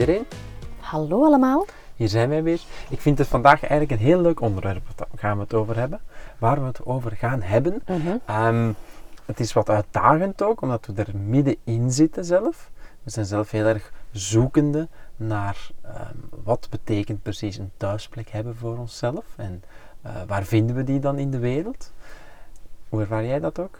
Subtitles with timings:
[0.00, 0.26] iedereen,
[0.80, 1.66] Hallo allemaal.
[1.94, 2.60] hier zijn wij weer.
[2.88, 6.00] Ik vind het vandaag eigenlijk een heel leuk onderwerp, daar gaan we het over hebben.
[6.38, 7.82] Waar we het over gaan hebben.
[8.26, 8.72] Ehm,
[9.24, 12.70] het is wat uitdagend ook, omdat we er middenin zitten zelf.
[13.02, 18.78] We zijn zelf heel erg zoekende naar ehm, wat betekent precies een thuisplek hebben voor
[18.78, 19.24] onszelf.
[19.36, 19.62] En
[20.02, 21.92] eh, waar vinden we die dan in de wereld?
[22.88, 23.78] Hoe ervaar jij dat ook?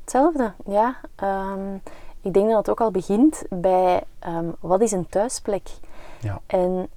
[0.00, 0.96] Hetzelfde, ja.
[1.16, 1.76] Ehm,
[2.22, 5.68] ik denk dat het ook al begint bij ehm, wat is een thuisplek?
[6.20, 6.40] Ja.
[6.46, 6.88] En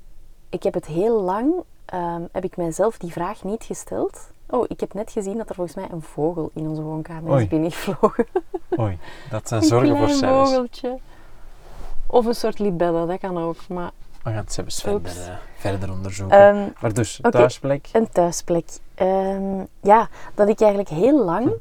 [0.49, 1.53] ik heb het heel lang,
[1.85, 4.31] ehm, heb ik mijzelf die vraag niet gesteld.
[4.49, 7.41] Oh, ik heb net gezien dat er volgens mij een vogel in onze woonkamer Oei.
[7.43, 8.25] is binnengevlogen.
[8.79, 8.97] Oei,
[9.29, 10.49] dat zijn een zorgen voor Sebus.
[10.49, 10.99] vogeltje.
[12.07, 13.67] Of een soort libelle, dat kan ook.
[13.67, 13.91] Maar
[14.23, 16.37] We gaan het verder, eh, verder onderzoeken.
[16.37, 17.89] ehm, maar dus, thuisplek.
[17.91, 18.65] een thuisplek.
[19.81, 21.51] Ja, dat ik eigenlijk heel lang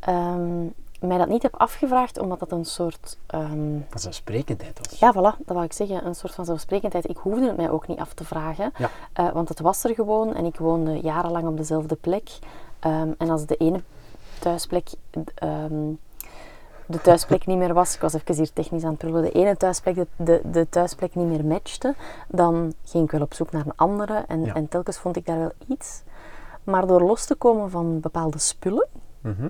[0.00, 0.66] ehm,
[1.02, 3.18] mij dat niet heb afgevraagd, omdat dat een soort...
[3.26, 4.98] ehm, Vanzelfsprekendheid was.
[4.98, 6.06] Ja, voilà, dat wou ik zeggen.
[6.06, 7.08] Een soort van zelfsprekendheid.
[7.08, 8.72] Ik hoefde het mij ook niet af te vragen.
[8.78, 8.90] Ja.
[9.12, 12.30] eh, want het was er gewoon en ik woonde jarenlang op dezelfde plek.
[12.78, 13.80] Ehm, en als de ene
[14.40, 14.88] thuisplek
[15.34, 15.90] ehm,
[16.86, 19.56] de thuisplek niet meer was, ik was even hier technisch aan het prullen, de ene
[19.56, 21.94] thuisplek de, de, de thuisplek niet meer matchte,
[22.28, 24.24] dan ging ik wel op zoek naar een andere.
[24.28, 24.54] En, Ja.
[24.54, 26.02] en telkens vond ik daar wel iets.
[26.64, 28.86] Maar door los te komen van bepaalde spullen,
[29.20, 29.48] Mhm.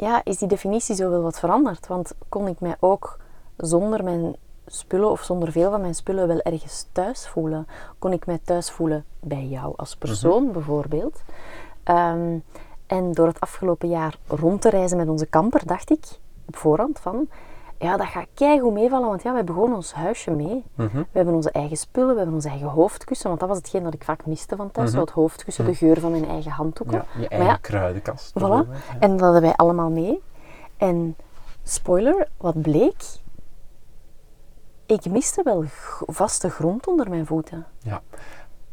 [0.00, 1.86] Ja, is die definitie zo wel wat veranderd.
[1.86, 3.18] Want kon ik mij ook
[3.56, 7.66] zonder mijn spullen of zonder veel van mijn spullen wel ergens thuis voelen?
[7.98, 11.22] Kon ik mij thuis voelen bij jou als persoon bijvoorbeeld?
[11.82, 12.38] Ehm,
[12.86, 16.04] en door het afgelopen jaar rond te reizen met onze kamper, dacht ik
[16.46, 17.28] op voorhand van...
[17.80, 20.64] Ja, dat gaat keigoed meevallen, want ja, we hebben gewoon ons huisje mee.
[20.74, 20.96] Mhm.
[20.96, 23.94] We hebben onze eigen spullen, we hebben ons eigen hoofdkussen, want dat was hetgeen dat
[23.94, 24.88] ik vaak miste van thuis.
[24.88, 24.96] Mhm.
[24.96, 27.04] zo het hoofdkussen, de geur van mijn eigen handdoeken.
[27.14, 28.32] Ja, je eigen ja, kruidenkast.
[28.38, 28.68] Voilà.
[28.98, 30.22] En dat hadden wij allemaal mee.
[30.76, 31.16] En
[31.62, 33.02] spoiler, wat bleek?
[34.86, 35.64] Ik miste wel
[36.06, 37.66] vaste grond onder mijn voeten.
[37.78, 38.02] Ja.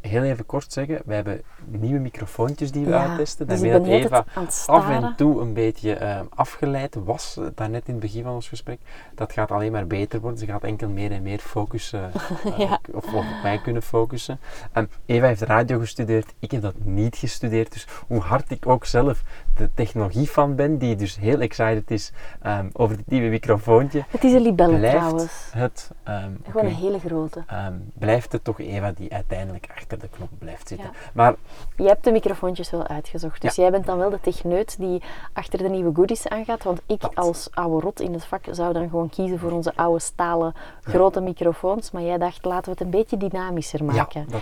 [0.02, 3.47] Heel even kort zeggen, we hebben nieuwe microfoontjes die we Ja, uittesten.
[3.47, 4.25] dus Daarmee dat Eva
[4.66, 8.47] af en toe een beetje eh, afgeleid was, eh, daarnet in het begin van ons
[8.47, 8.80] gesprek.
[9.16, 10.40] Dat gaat alleen maar beter worden.
[10.40, 12.80] Ze gaat enkel meer en meer focussen, eh, Ja.
[12.94, 14.40] of, of op mij kunnen focussen.
[14.72, 17.74] En Eva heeft radio gestudeerd, ik heb dat niet gestudeerd.
[17.74, 19.22] Dus hoe hard ik ook zelf
[19.57, 24.23] de technologie van ben, die dus heel excited is ehm, over dit nieuwe microfoontje, Het
[24.23, 25.50] is een libelle trouwens.
[25.51, 25.91] het...
[26.03, 27.44] ehm, Gewoon een hele grote.
[27.47, 30.90] ehm, blijft het toch Eva die uiteindelijk achter de knop blijft zitten.
[30.94, 30.97] Ja.
[31.13, 31.35] Maar
[31.75, 33.41] Je hebt de microfoontjes wel uitgezocht.
[33.41, 35.01] Dus jij bent dan wel de techneut die
[35.34, 36.63] achter de nieuwe goodies aangaat.
[36.63, 37.16] Want ik Dat.
[37.16, 41.22] als oude rot in het vak zou dan gewoon kiezen voor onze oude stalen grote
[41.22, 41.91] microfoons.
[41.91, 44.25] Maar jij dacht, laten we het een beetje dynamischer maken.
[44.29, 44.41] dat,